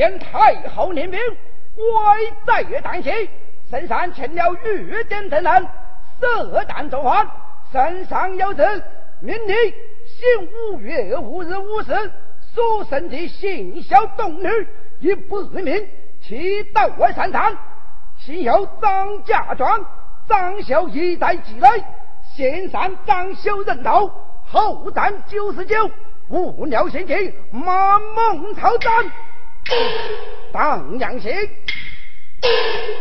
[0.00, 3.28] 见太后年兵，危在旦夕，
[3.70, 5.68] 圣上请了御殿等人，
[6.18, 7.28] 设弹奏欢。
[7.70, 8.62] 圣上有旨，
[9.20, 9.52] 命你
[10.06, 12.12] 行五月五日午时，
[12.54, 14.48] 所生的姓小动女
[15.00, 15.86] 以百名，
[16.22, 17.54] 齐到外山上，
[18.16, 19.84] 先由张家庄
[20.26, 21.68] 张秀一带积累，
[22.34, 24.10] 献上张秀人头，
[24.46, 25.90] 后战九十九，
[26.30, 28.90] 无聊献计，满蒙朝战，
[30.52, 31.32] 当阳行，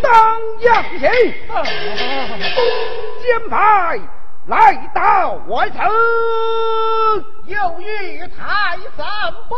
[0.02, 1.10] 当阳行，
[3.22, 4.00] 金牌。
[4.48, 5.78] 来到外城，
[7.46, 9.06] 又遇太上
[9.48, 9.56] 不？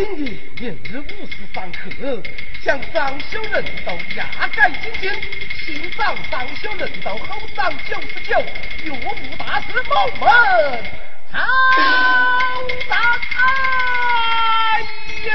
[0.00, 0.18] 今日
[0.58, 2.22] 明日午时上课，
[2.64, 5.12] 向张修人道压改进京，
[5.58, 8.34] 先长张修人道，后长九十九，
[8.82, 10.26] 岳父大师某门。
[11.30, 11.38] 好
[12.88, 12.96] 大
[13.36, 14.80] 哎
[15.28, 15.30] 呀！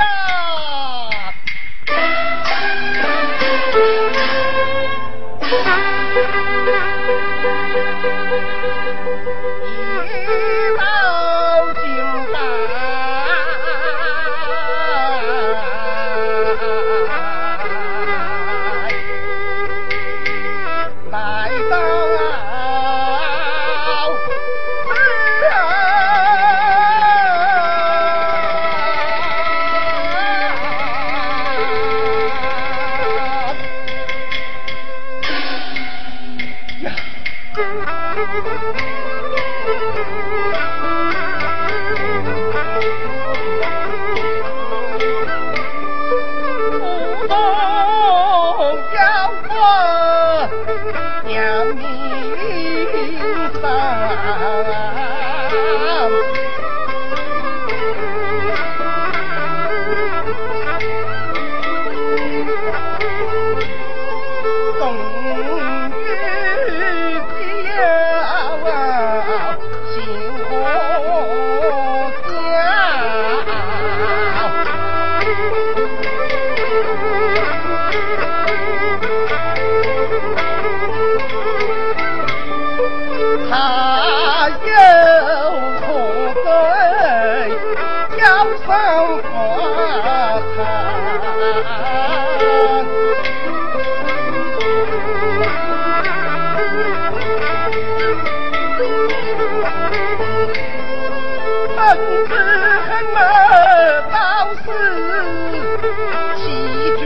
[106.66, 107.02] 敌军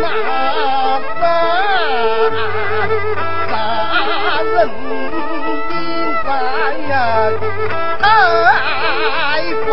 [0.00, 0.04] 哪
[1.20, 1.22] 敢？
[3.48, 3.52] 杀
[4.42, 4.90] 人灭
[5.70, 6.28] 绝
[6.88, 6.92] 呀，
[8.02, 8.04] 解
[9.66, 9.72] 放！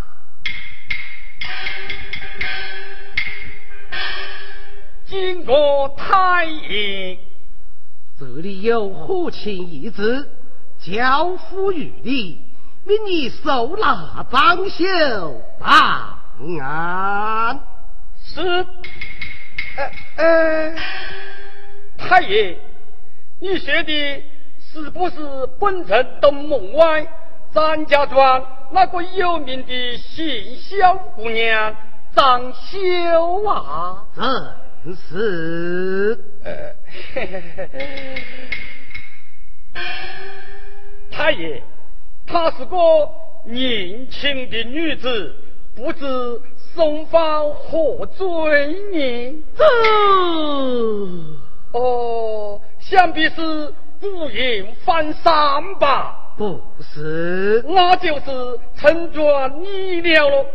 [5.11, 7.19] 经过太爷，
[8.17, 10.29] 这里有虎亲一支，
[10.79, 12.39] 交付于你，
[12.85, 16.15] 命你手拿张秀办
[16.61, 17.59] 案。
[18.23, 18.65] 是。
[20.15, 20.75] 呃，
[21.97, 22.57] 太爷，
[23.41, 24.23] 你说的
[24.61, 25.17] 是不是
[25.59, 27.05] 本城东门外
[27.53, 31.75] 张家庄那个有名的姓萧姑娘
[32.15, 34.05] 张秀啊？
[34.15, 34.53] 正
[34.95, 36.17] 是。
[36.43, 36.73] 呃，
[41.11, 41.61] 太爷，
[42.25, 42.77] 她是个
[43.45, 45.35] 年轻的女子，
[45.75, 46.41] 不知
[46.73, 49.43] 送方何罪呢？
[49.55, 49.63] 这
[51.77, 56.33] 哦，想必是故意翻山吧？
[56.37, 60.45] 不是，那就是陈庄你了喽。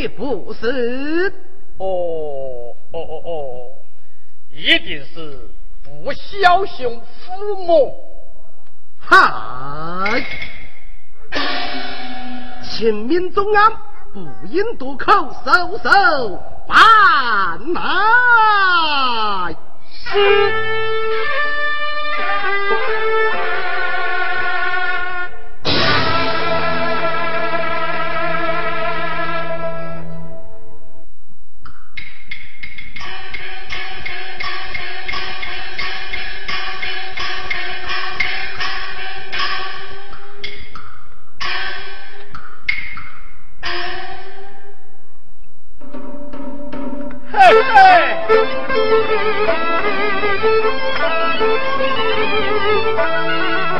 [0.00, 1.32] 也不是。
[1.76, 3.74] 哦哦哦哦，
[4.52, 5.50] 一定是
[5.82, 6.88] 不小心
[7.26, 7.92] 抚摸。
[9.00, 10.24] 嗨，
[12.62, 13.72] 秦明宗安，
[14.12, 15.12] 不应渡口，
[15.44, 15.90] 收手
[16.68, 19.56] 办来。
[19.90, 21.53] 是。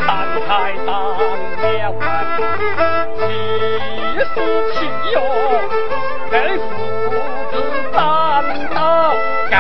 [0.06, 0.08] 当
[0.46, 0.49] 差
[0.87, 0.88] 当
[1.62, 2.00] 年换，
[3.16, 3.22] 几
[4.20, 4.34] 时
[4.72, 4.76] 起
[5.12, 5.16] 哟？
[6.31, 6.62] 该不
[7.50, 7.52] 知
[7.93, 7.94] 长
[8.75, 8.76] 得
[9.50, 9.52] 该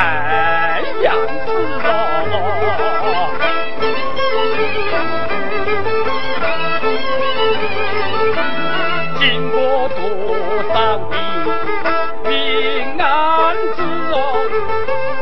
[1.02, 1.06] 样
[1.46, 2.63] 子了。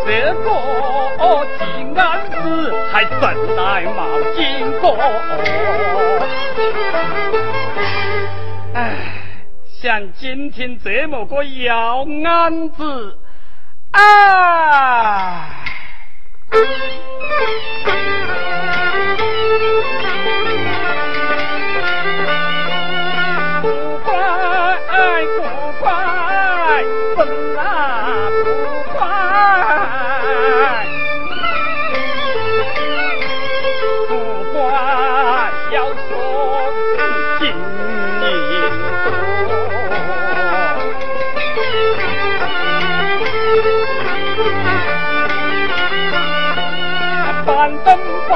[0.05, 1.65] 这个吉
[1.97, 2.35] 安子
[2.93, 4.97] 还真来冒见过
[8.75, 8.97] 哎
[9.81, 13.19] 像今天这么个要案子
[13.93, 15.63] 啊。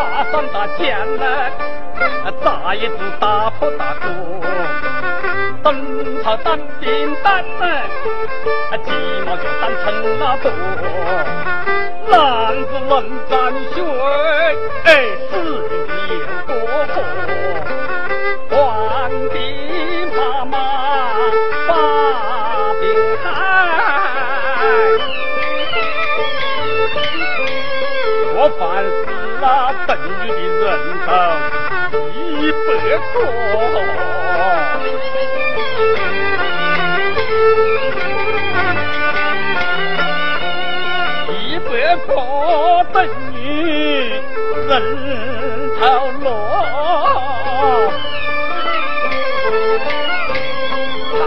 [0.00, 0.26] 啊！
[0.52, 1.50] 打将来，
[2.42, 4.06] 再一子打破大锅，
[5.62, 7.44] 灯草当兵单，
[8.84, 8.90] 鸡
[9.24, 9.84] 毛就当成
[10.18, 10.50] 了多，
[12.10, 12.14] 男
[12.64, 12.92] 子能
[13.28, 13.34] 战
[13.74, 13.76] 血，
[14.84, 14.88] 哎，
[15.30, 15.32] 死
[16.10, 16.14] 有
[16.46, 16.50] 多
[16.94, 16.94] 火，
[41.28, 41.70] 一百
[42.06, 42.08] 个
[42.92, 42.96] 等
[43.34, 43.40] 于
[44.68, 44.72] 人
[45.78, 45.80] 头
[46.22, 46.26] 落，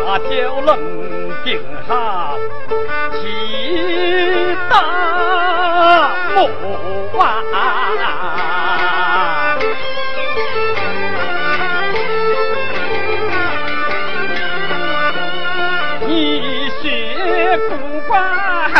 [0.05, 0.31] 那就
[0.61, 0.69] 能
[1.43, 1.47] 定
[1.87, 1.89] 下
[3.13, 3.21] 七
[4.69, 4.71] 大
[6.35, 6.37] 木
[7.17, 7.23] 啊！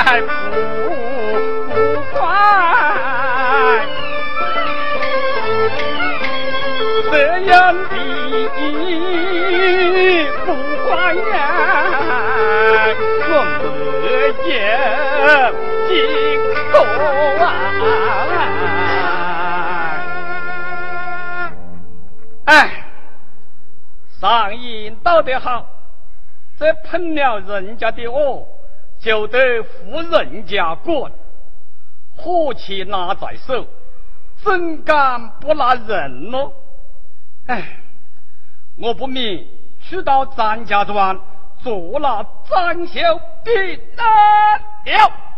[0.10, 0.28] 快不
[2.12, 2.18] 快？
[7.12, 7.88] 这样的
[10.46, 10.48] 不
[10.88, 11.30] 快呀，
[13.30, 13.70] 我们
[14.48, 14.50] 也
[15.88, 15.88] 经
[16.72, 16.76] 过
[17.46, 17.48] 啊！
[22.46, 22.50] 哎，
[24.20, 24.26] 上
[24.56, 25.68] 瘾道得好，
[26.58, 28.44] 这碰了人家的哦。
[29.00, 31.12] 就得扶人家管，
[32.16, 33.66] 火器拿在手，
[34.44, 36.52] 怎敢不拿人呢？
[37.48, 37.80] 哎，
[38.78, 39.48] 我不明
[39.82, 41.20] 去到张家庄
[41.64, 43.02] 做了张小
[43.44, 43.56] 兵
[43.96, 45.29] 了。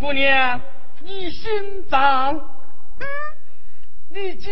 [0.00, 0.58] 姑娘，
[1.00, 2.34] 你姓张？
[2.34, 3.06] 嗯，
[4.08, 4.50] 你叫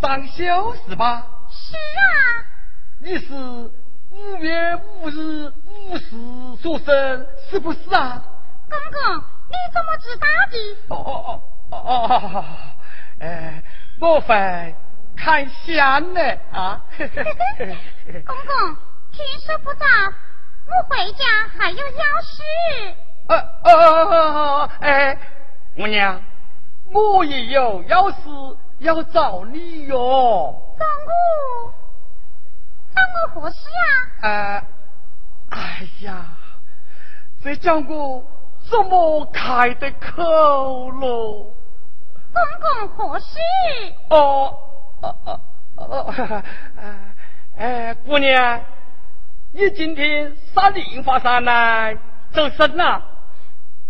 [0.00, 1.26] 张修是吧？
[1.50, 2.48] 是啊。
[3.00, 8.24] 你是五月五日五时出生，是不是啊？
[8.70, 10.76] 公公，你怎么知道的？
[10.88, 12.44] 哦哦哦哦哦！
[13.20, 13.62] 哎，
[13.98, 14.74] 莫非
[15.14, 16.80] 看相呢啊！
[16.96, 18.76] 公公，
[19.12, 19.84] 听说不早，
[20.66, 21.24] 我回家
[21.58, 22.42] 还有要事。
[23.28, 25.18] 呃呃哎，
[25.76, 26.20] 姑娘，
[26.92, 28.16] 我也有要事
[28.78, 29.96] 要找你哟。
[30.78, 31.72] 找我？
[32.94, 33.00] 找
[33.36, 33.56] 我何事
[34.20, 34.28] 啊？
[34.28, 34.64] 呃，
[35.50, 36.26] 哎呀，
[37.42, 38.24] 这叫我
[38.68, 41.52] 怎么开的口喽？
[42.32, 43.38] 公公何事？
[44.08, 44.58] 哦
[45.00, 45.40] 哦哦
[45.76, 46.42] 哦，
[47.56, 48.60] 哎，姑娘，
[49.52, 51.96] 你今天上莲花山来
[52.32, 53.02] 走神呐？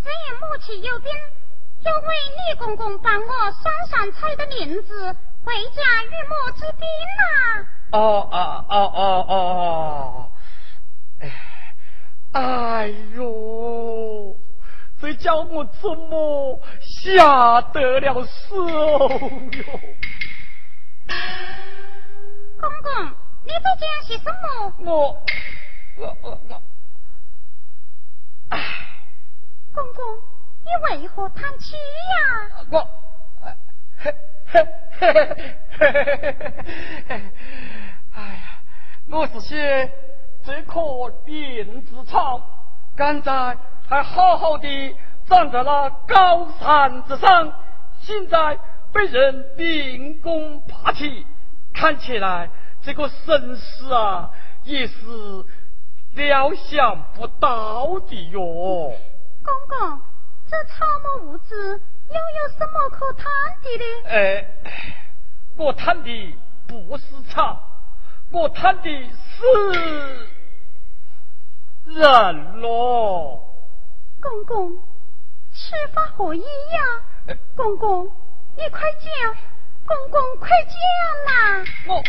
[0.03, 1.13] 只因母亲有病，
[1.85, 6.87] 要为李公公帮我上山采的莲子，回家与母治病
[7.19, 7.67] 呐。
[7.93, 10.31] 哦哦哦哦哦！
[11.21, 11.31] 哎，
[12.33, 14.37] 哎呦，
[15.01, 19.09] 这叫我怎么下得了手哟？
[22.61, 23.05] 公公，
[23.45, 24.73] 你在讲些什么？
[24.85, 25.23] 我
[25.97, 26.17] 我
[26.49, 26.63] 我。
[29.75, 30.05] 公公，
[30.65, 32.67] 你为何叹气呀？
[32.71, 32.89] 我，
[33.41, 34.15] 嘿
[34.47, 34.67] 嘿
[34.99, 35.13] 嘿
[35.79, 36.37] 嘿
[37.09, 37.23] 嘿
[38.15, 38.61] 哎呀，
[39.11, 39.91] 我是写
[40.45, 40.81] 这棵
[41.25, 42.41] 莲子草，
[42.95, 43.57] 刚才
[43.89, 44.69] 还好好的
[45.27, 47.53] 长在那高山之上，
[48.01, 48.59] 现在
[48.93, 51.27] 被人凌空拔起，
[51.73, 52.51] 看起来
[52.83, 54.31] 这个身世啊，
[54.65, 54.95] 也是
[56.15, 58.93] 料想不到的哟。
[59.43, 60.01] 公公，
[60.49, 60.85] 这草
[61.19, 63.25] 木无知又有什么可贪
[63.63, 63.85] 的呢？
[64.09, 64.47] 哎，
[65.57, 67.61] 我贪的不是草，
[68.31, 70.29] 我贪的是
[71.87, 73.49] 人咯。
[74.21, 74.77] 公公，
[75.53, 77.37] 此法何意呀？
[77.57, 78.07] 公公，
[78.57, 79.37] 你快讲！
[79.85, 80.77] 公公，快讲
[81.27, 81.65] 呐！
[81.89, 82.03] 我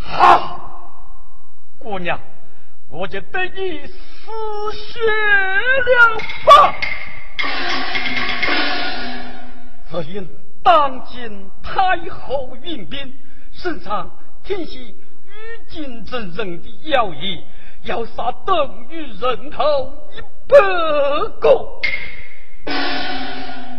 [0.00, 0.90] 好，
[1.78, 2.18] 姑娘，
[2.90, 3.94] 我就对你。
[4.28, 4.34] 死
[4.72, 6.74] 血了吧！
[9.90, 10.28] 只因
[10.62, 13.14] 当今太后运兵，
[13.54, 14.10] 身上
[14.44, 17.42] 听信御金真人的要义，
[17.84, 20.58] 要杀邓禹人头一百
[21.40, 21.48] 个。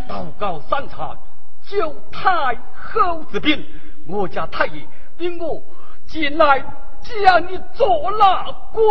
[0.07, 1.15] 祷告三场
[1.61, 3.63] 救太后之病，
[4.07, 4.81] 我家太爷
[5.19, 5.63] 令我
[6.07, 6.59] 进来
[7.03, 8.83] 将你捉拿归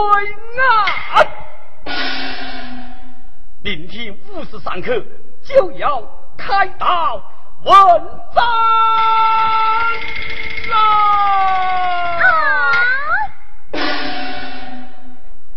[1.16, 1.26] 案。
[3.60, 5.04] 明天五时三刻
[5.42, 6.00] 就要
[6.36, 7.20] 开刀
[7.64, 7.74] 问
[8.32, 8.44] 斩
[10.72, 10.78] 啊！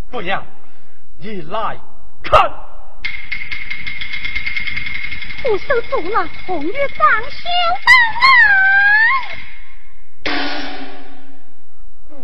[0.09, 0.43] 姑娘，
[1.19, 1.77] 你来
[2.23, 2.51] 看，
[5.43, 7.47] 我守住了红玉长袖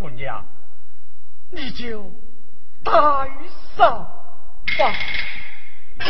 [0.02, 0.44] 姑娘，
[1.52, 2.12] 你就
[2.84, 2.92] 带
[3.78, 4.04] 上
[4.80, 4.92] 吧。
[6.00, 6.06] 哎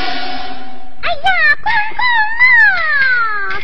[1.13, 1.29] 呀，
[1.63, 1.99] 公公
[2.43, 3.59] 啊！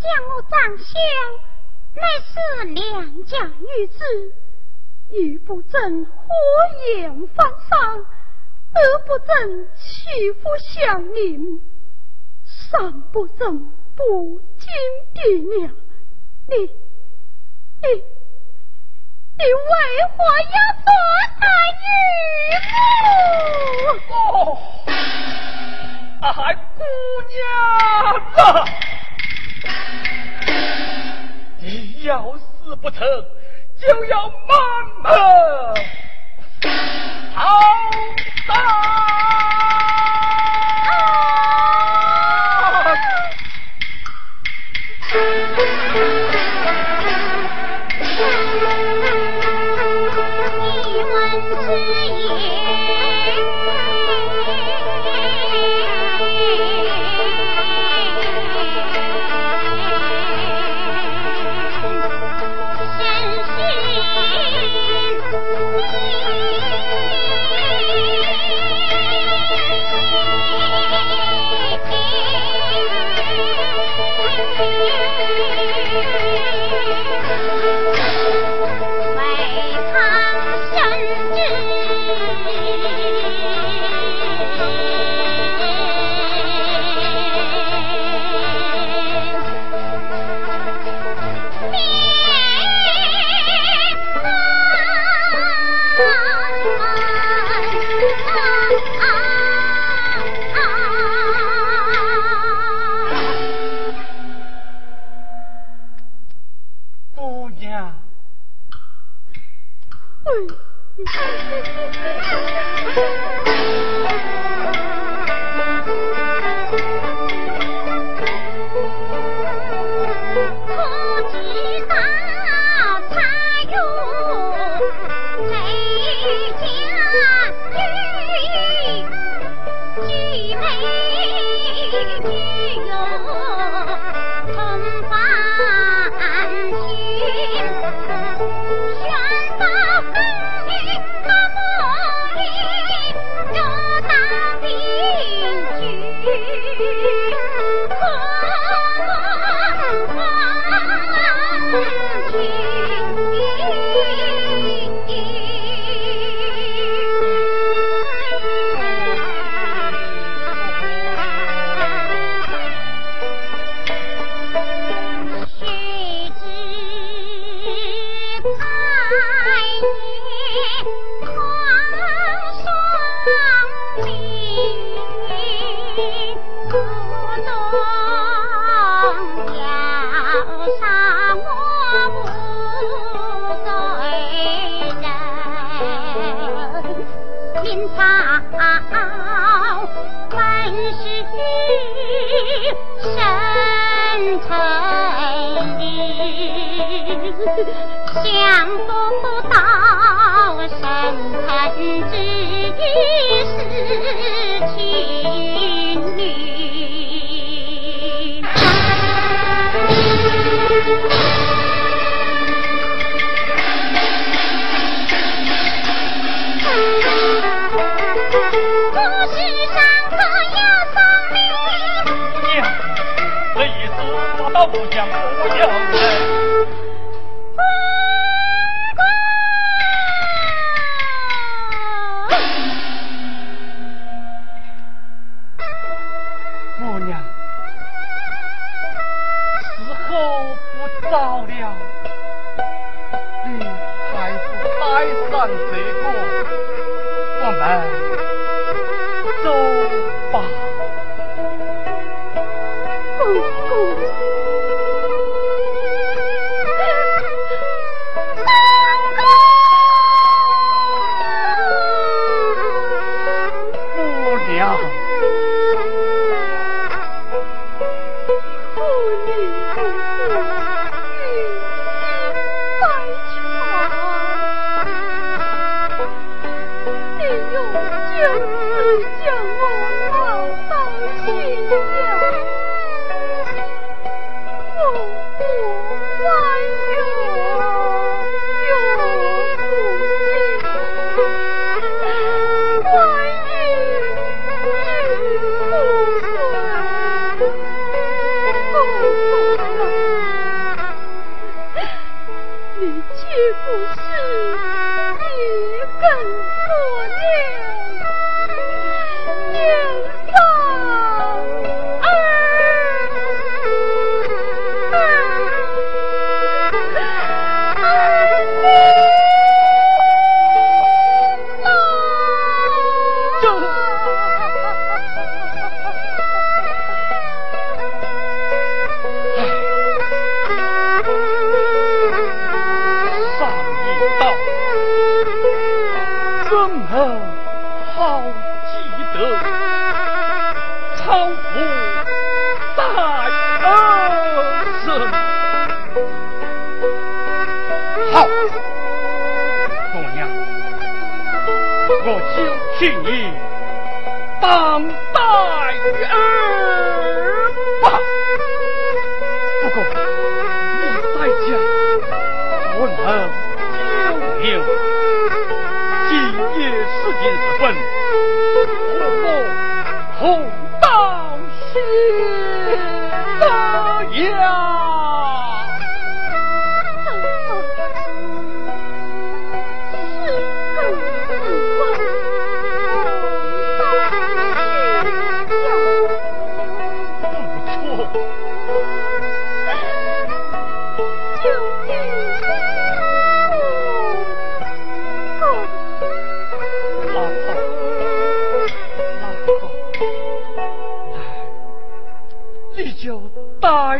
[0.00, 0.92] 像我长相
[1.94, 2.32] 乃是
[2.74, 3.98] 良家女子，
[5.10, 6.10] 玉不正火
[6.94, 8.06] 眼放上，
[8.72, 11.60] 二不正欺负乡邻，
[12.44, 14.68] 三不正不敬
[15.14, 15.22] 爹
[15.58, 15.74] 娘。
[16.48, 16.56] 你，
[17.82, 18.02] 你。
[19.40, 19.72] 你为
[20.16, 20.20] 何
[20.52, 20.88] 要做
[21.40, 21.42] 他
[21.80, 21.88] 女
[24.12, 24.14] 哦，
[26.20, 26.36] 还
[26.76, 26.78] 姑
[27.32, 27.40] 娘
[28.34, 28.38] 子，
[31.60, 31.64] 你
[32.02, 32.98] 要死不成，
[33.80, 34.30] 就要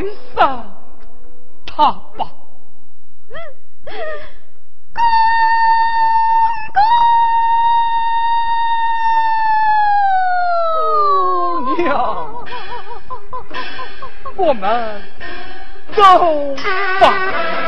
[0.01, 0.65] 爱上
[1.67, 2.33] 他吧。
[4.95, 5.05] 公
[11.67, 12.45] 公娘，
[14.37, 15.03] 我们
[15.95, 16.03] 走
[17.01, 17.60] 吧。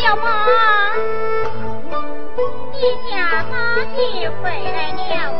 [0.00, 0.46] 小吗？
[2.72, 2.80] 你
[3.10, 3.14] 家
[3.50, 3.54] 哪
[3.96, 5.00] 里回来了
[5.32, 5.36] 吗？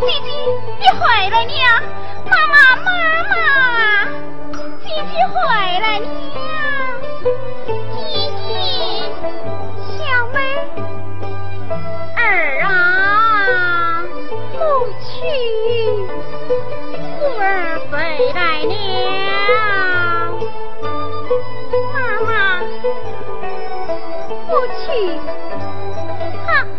[0.00, 0.26] 弟弟，
[0.80, 1.54] 你回来了！
[2.24, 2.88] 妈妈，妈
[3.30, 3.34] 妈，
[4.80, 5.36] 弟弟回
[5.80, 6.04] 来了！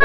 [0.00, 0.04] 好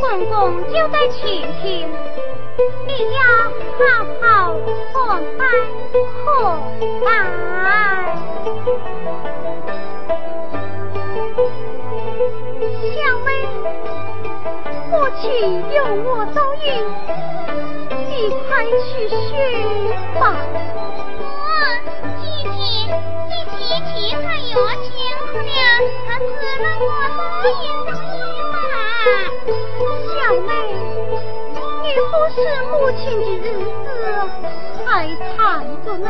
[0.00, 0.32] 公公
[0.64, 1.20] 就在前
[1.60, 1.86] 厅，
[2.86, 3.18] 你要
[3.80, 3.82] 好
[4.20, 4.22] 好
[4.92, 5.40] 款待
[5.94, 5.96] 可
[7.04, 7.06] 待。
[13.12, 13.28] 小妹，
[14.90, 15.28] 过去
[15.74, 16.66] 有我照应，
[18.08, 18.10] 你
[18.48, 19.12] 快去学
[20.18, 20.22] 吧。
[21.20, 21.28] 我
[22.22, 22.56] 姐姐，
[23.28, 23.52] 你提
[23.84, 24.88] 起他有辛
[25.30, 25.52] 苦了，
[26.08, 26.24] 他死
[26.62, 27.20] 了我答
[27.60, 27.88] 应的
[28.50, 28.56] 嘛。
[30.08, 30.50] 小妹，
[31.82, 32.40] 你不是
[32.70, 33.44] 母亲的日
[33.84, 33.86] 子
[34.86, 34.88] 还
[35.36, 35.38] 长
[35.84, 36.08] 着呢，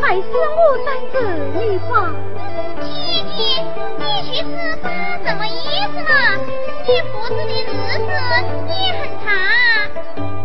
[0.00, 1.14] 还是我在这
[1.58, 1.92] 里吧。
[2.80, 2.86] 姐
[3.36, 3.38] 姐，
[3.98, 4.48] 你去吃
[4.82, 4.84] 饭，
[5.24, 5.48] 什么意
[5.92, 6.12] 思嘛？
[6.86, 7.70] 你父子的日子
[8.68, 9.26] 也很长。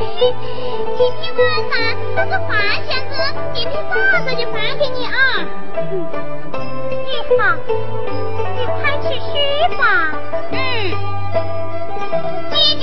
[0.00, 0.08] 今
[1.20, 1.76] 天晚上
[2.16, 2.48] 那是花
[2.88, 3.14] 箱子，
[3.52, 3.92] 今天早
[4.24, 5.12] 上就发给你啊。
[6.88, 6.94] 你
[7.38, 7.40] 好，
[8.56, 8.72] 你快
[9.02, 9.32] 去睡
[9.76, 9.84] 吧。
[10.52, 10.56] 嗯，
[12.50, 12.82] 姐姐，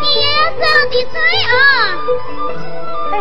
[0.00, 1.52] 你也要早点睡啊。
[3.10, 3.14] 哎。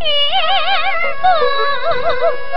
[0.00, 0.06] 也
[1.20, 1.24] 不
[2.52, 2.56] 会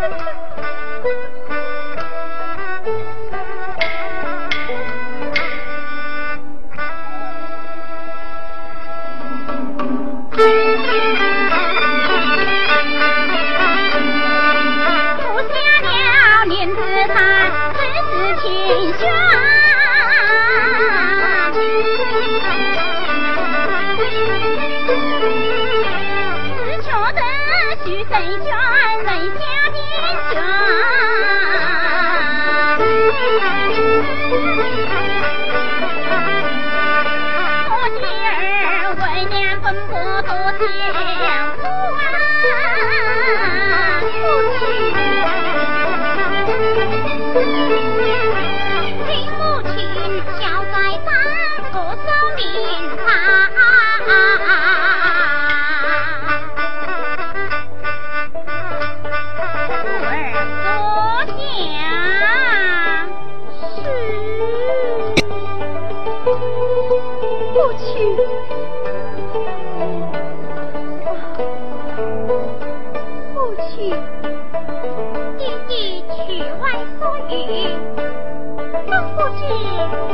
[79.21, 79.43] 不知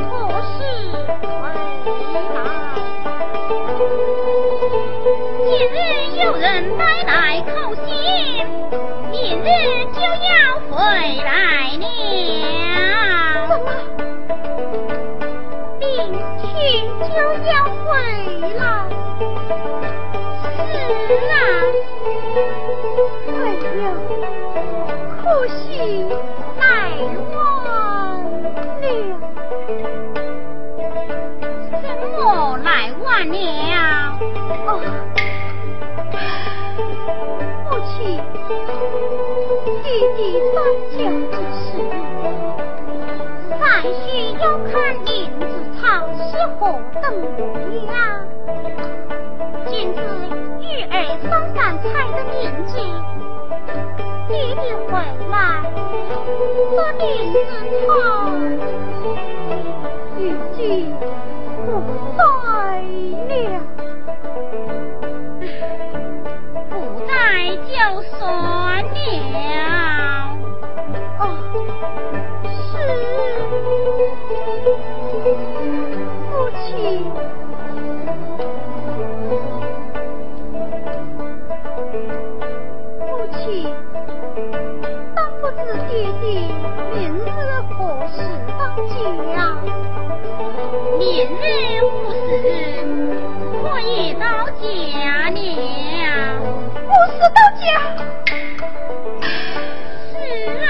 [0.09, 0.57] 何时
[1.15, 1.47] 回来
[5.45, 5.73] 今日
[6.21, 6.45] 有人
[6.77, 7.87] 带来口信
[9.09, 9.47] 明日
[9.93, 10.75] 就要回
[11.23, 11.31] 来
[11.79, 11.85] 了。
[15.79, 15.87] 明
[16.41, 16.43] 天
[16.99, 17.07] 就
[17.45, 17.79] 要回
[18.41, 18.61] 来了。
[22.97, 22.99] 哎
[23.77, 23.79] 哟，
[25.21, 25.55] 可惜
[26.59, 26.61] 来
[27.31, 27.37] 晚
[28.81, 28.83] 了。
[31.81, 32.67] 怎么来
[33.03, 33.37] 晚了？
[34.65, 34.73] 啊，
[37.63, 37.95] 父亲，
[39.83, 39.85] 你
[40.17, 40.19] 的
[40.53, 40.55] 三
[40.97, 40.97] 江
[41.29, 41.69] 之事，
[43.49, 44.01] 暂且
[44.41, 44.73] 要看
[45.05, 45.07] 林
[45.39, 45.43] 子
[45.79, 45.85] 长
[46.17, 46.29] 是
[46.59, 46.59] 何
[46.99, 47.05] 等
[47.37, 47.39] 模。
[49.69, 49.95] 今日
[50.61, 50.93] 玉儿
[51.29, 52.73] 方敢彩的年纪，
[54.27, 54.91] 爹爹回
[55.29, 55.35] 来，
[56.69, 57.03] 不名
[57.33, 57.35] 字
[57.85, 57.89] 怕
[60.17, 60.19] 玉
[60.55, 60.57] 句
[61.65, 61.67] 不
[62.17, 62.19] 在
[63.27, 63.35] 了，
[66.69, 66.73] 不
[67.05, 67.11] 在
[67.67, 67.71] 就
[68.17, 68.17] 算
[68.83, 69.35] 了。
[71.19, 71.21] 哦，
[72.43, 72.73] 是，
[76.31, 76.31] 父
[76.65, 76.67] 亲。
[85.15, 86.25] 当不知爹爹
[86.93, 87.27] 明日
[87.69, 87.79] 何
[88.09, 88.13] 时
[88.57, 88.59] 到
[89.31, 89.35] 家？
[90.99, 91.41] 明日
[91.81, 92.43] 无事，
[93.63, 94.25] 我以到
[94.59, 94.65] 家
[95.29, 95.39] 了。
[96.89, 96.89] 午
[97.21, 97.63] 到家？
[100.51, 100.67] 啊，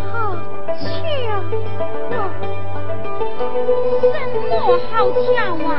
[0.00, 0.02] 好
[0.74, 0.82] 巧！
[4.00, 4.02] 什
[4.48, 4.52] 么
[4.90, 5.22] 好巧
[5.64, 5.70] 啊？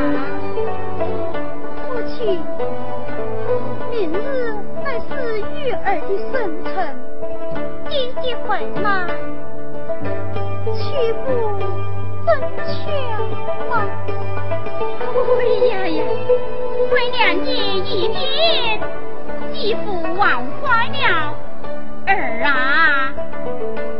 [1.89, 2.15] 我去。
[3.91, 4.15] 明日
[4.81, 6.71] 乃是玉儿的生辰，
[7.89, 9.05] 爹爹会吗？
[10.73, 10.79] 去
[11.25, 11.27] 不？
[12.25, 12.29] 真
[12.65, 12.71] 巧
[13.69, 13.71] 吗。
[15.37, 15.99] 哎呀呀，
[16.93, 17.49] 为娘也
[17.81, 18.79] 一年，
[19.53, 21.35] 几乎忘怀了。
[22.07, 22.09] 儿
[22.45, 23.13] 啊，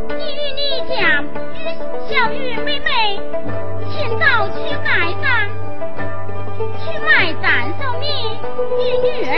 [0.08, 1.22] 你与你家
[2.08, 3.20] 小玉妹妹，
[3.90, 5.30] 请早去埋葬。
[6.58, 8.06] 去卖蛋寿米，
[8.78, 9.30] 你女儿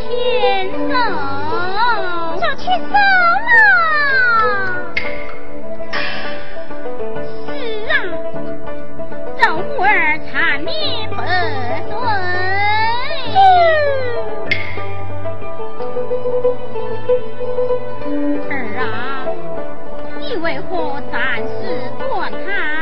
[0.00, 0.04] 牵
[0.88, 0.92] 手，
[2.40, 2.94] 要牵走
[3.46, 3.48] 吗？
[7.46, 7.48] 是
[7.90, 7.92] 啊，
[9.40, 9.44] 赵
[9.84, 9.86] 儿
[10.30, 10.70] 缠绵
[11.10, 11.22] 不断。
[18.50, 18.82] 儿啊，
[20.18, 21.52] 你为何暂时
[21.98, 22.73] 躲开？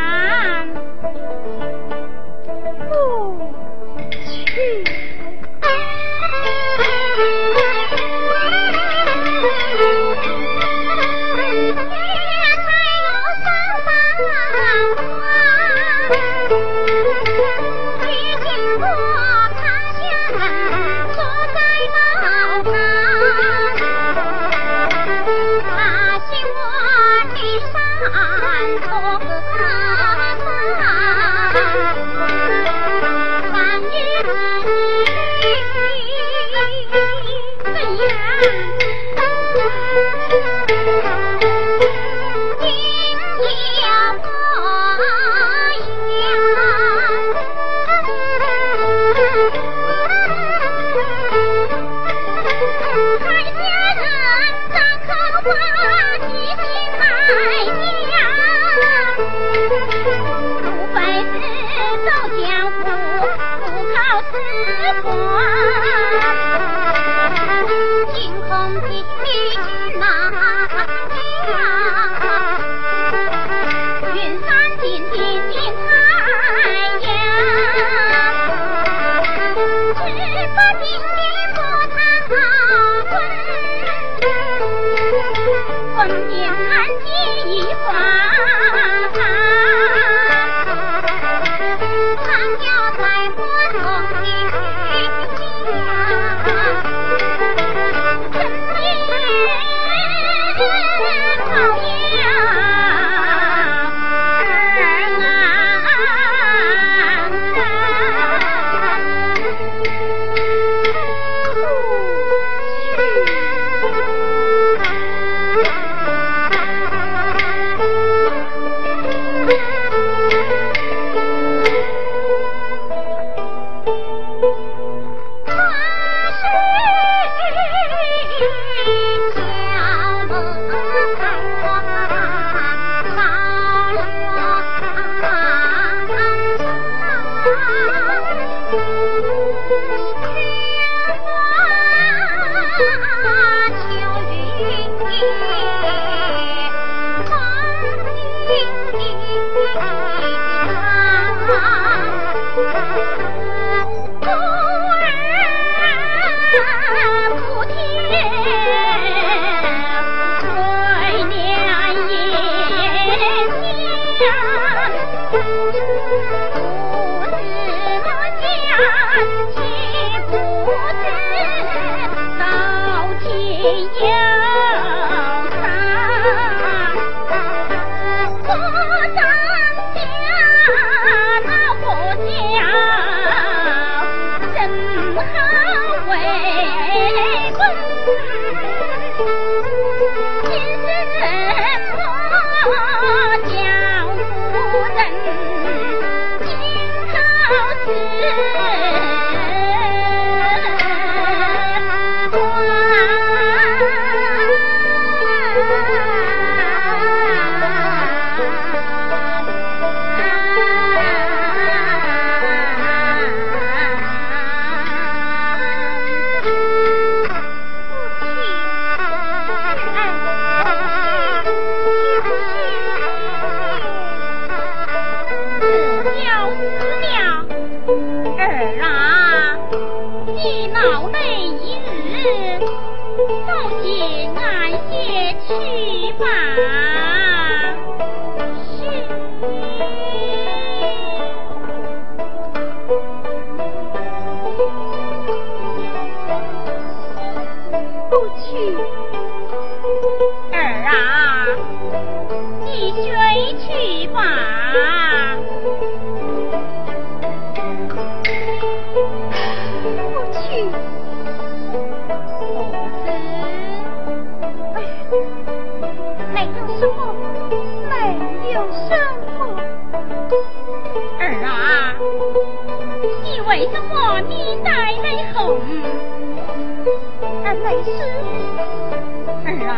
[279.44, 279.70] 儿啊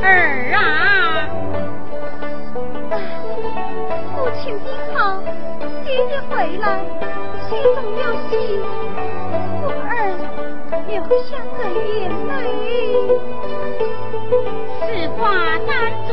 [0.00, 0.06] 儿
[0.54, 0.56] 啊，
[4.14, 5.20] 父亲的好，
[5.84, 6.64] 爹爹回来，
[7.48, 8.00] 心中有
[8.30, 8.32] 喜，
[9.62, 9.90] 我儿
[10.86, 10.90] 流
[11.24, 11.60] 下的
[11.98, 12.30] 眼泪，
[14.78, 14.80] 此
[15.18, 15.20] 话
[15.66, 15.68] 当
[16.06, 16.10] 真，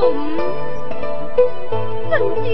[2.10, 2.48] 真的。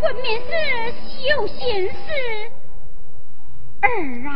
[0.00, 0.50] 分明是
[1.18, 1.58] 绣心
[1.90, 1.96] 事
[3.80, 3.84] 儿
[4.28, 4.30] 啊！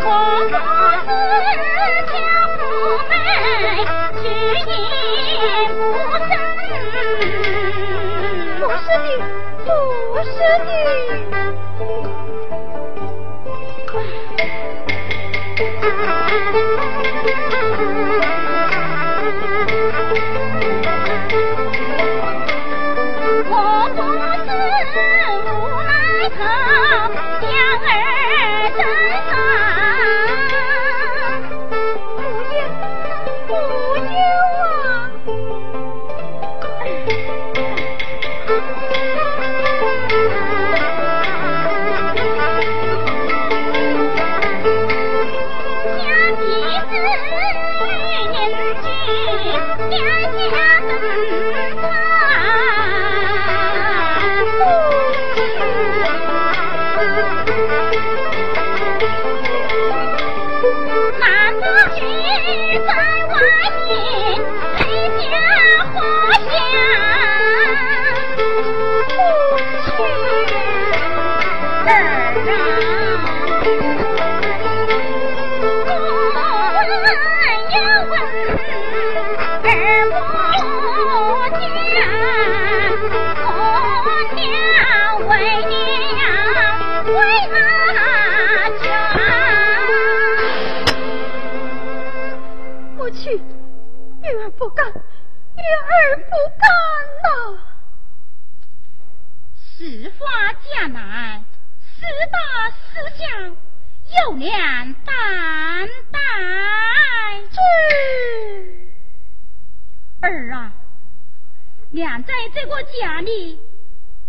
[0.00, 0.06] 我
[1.04, 1.08] 不
[1.44, 1.48] 是
[2.12, 2.14] 家
[2.58, 2.60] 不
[3.08, 3.10] 门，
[4.22, 4.24] 只
[4.70, 4.72] 因
[5.78, 5.80] 不。
[8.66, 9.68] 不是的，
[10.12, 10.28] 不是
[10.64, 12.27] 的。
[23.50, 23.52] 我
[23.96, 23.98] 不
[24.92, 24.96] 是
[25.44, 25.48] 无
[25.86, 25.90] 奈
[26.36, 26.40] 何
[102.18, 102.36] 十八
[102.70, 102.76] 思
[103.16, 103.56] 想，
[104.26, 106.20] 有娘担担
[107.48, 107.60] 子。
[110.20, 110.74] 儿啊，
[111.90, 113.60] 娘在这个家里，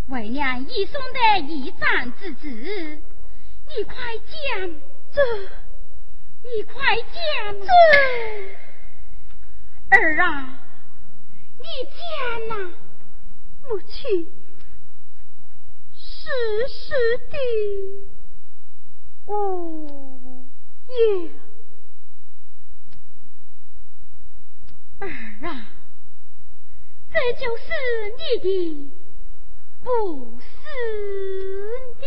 [0.10, 4.70] 为娘一生的一长之子，你快讲，
[5.12, 5.22] 这，
[6.44, 7.68] 你快讲，子。
[9.90, 10.60] 儿啊，
[11.58, 12.72] 你讲呐，
[13.68, 14.32] 母亲。
[16.30, 16.94] 时时
[17.30, 17.36] 的
[19.26, 20.46] 无
[20.88, 21.30] 恙。
[25.00, 25.04] 儿
[25.48, 25.48] 啊，
[27.12, 27.64] 这就是
[28.18, 28.48] 你的
[29.84, 29.88] 不
[30.40, 30.46] 思
[32.00, 32.04] 念。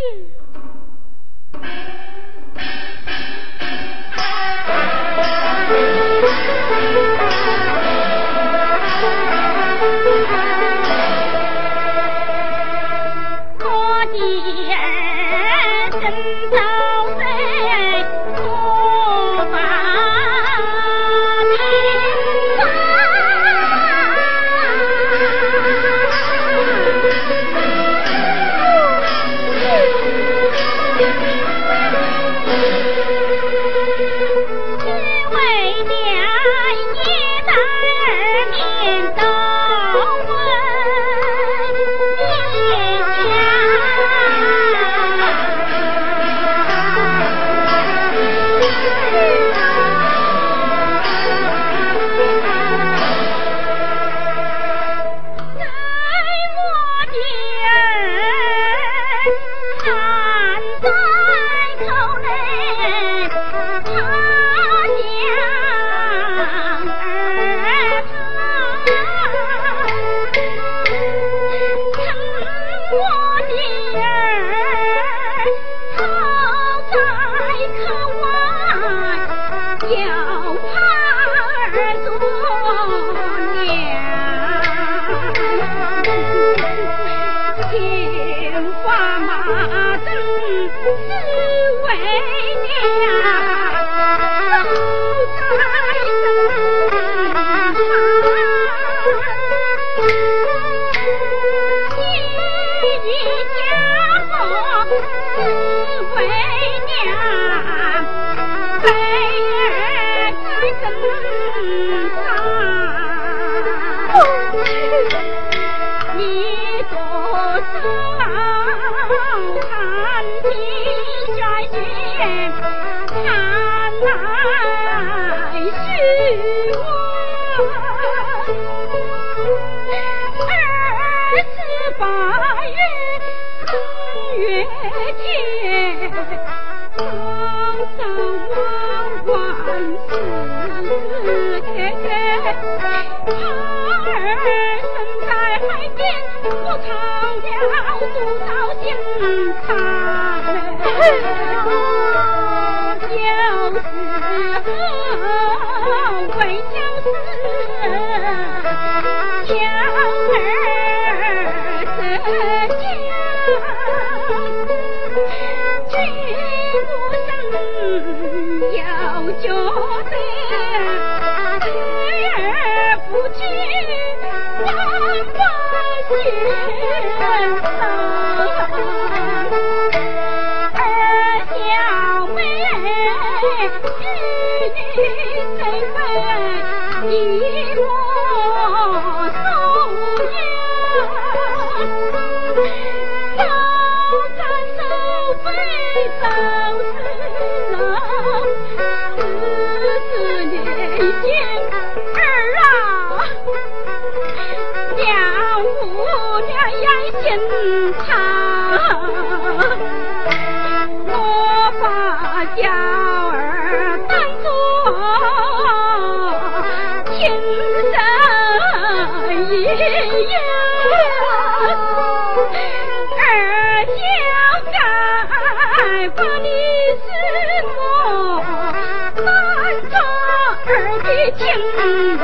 [231.31, 231.41] 金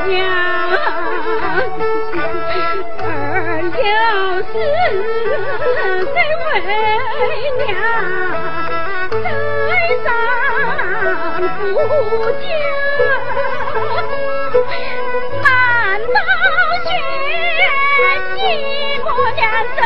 [0.07, 0.19] 娘，
[3.01, 3.07] 儿
[3.79, 3.87] 要
[4.41, 4.53] 是
[6.13, 6.47] 在为
[7.65, 7.67] 娘
[9.23, 9.25] 戴
[10.03, 10.05] 上
[11.59, 11.61] 布
[12.39, 12.41] 巾，
[15.41, 15.47] 难
[16.13, 16.17] 道
[16.83, 16.87] 学
[18.35, 18.37] 寂
[19.03, 19.39] 寞娘
[19.75, 19.79] 生？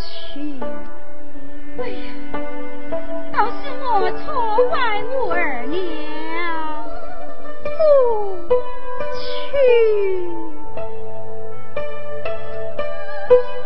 [0.00, 0.58] 去。
[1.78, 1.96] 哎呀，
[3.32, 3.84] 都是我
[4.18, 4.24] 错
[4.68, 5.34] 怪女儿
[5.66, 5.74] 了，
[7.62, 7.68] 不
[9.16, 9.20] 去。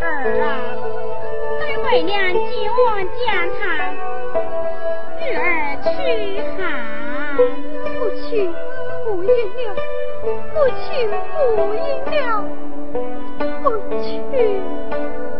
[0.00, 0.04] 儿
[0.42, 0.44] 啊，
[1.60, 2.44] 待为娘今
[2.86, 3.22] 晚见
[3.58, 3.62] 他，
[5.20, 5.42] 与儿
[5.82, 5.88] 去
[6.56, 6.58] 寒。
[7.36, 8.22] 不去，
[9.04, 9.66] 不应了。
[10.52, 10.84] 不去，
[11.56, 11.80] 不应
[12.10, 12.14] 了。
[13.62, 13.64] 不
[14.02, 14.04] 去。